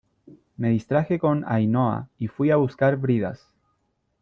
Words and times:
me 0.57 0.69
distraje 0.69 1.19
con 1.19 1.45
Ainhoa 1.47 2.09
y 2.17 2.25
fui 2.27 2.49
a 2.49 2.55
buscar 2.55 2.95
bridas 2.97 3.47